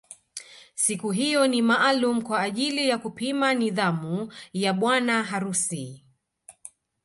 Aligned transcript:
Siku 0.75 1.11
hiyo 1.11 1.47
ni 1.47 1.61
maalum 1.61 2.21
kwa 2.21 2.39
ajili 2.41 2.89
ya 2.89 2.97
kupima 2.97 3.53
nidhamu 3.53 4.33
ya 4.53 4.73
bwana 4.73 5.23
harusi 5.23 6.05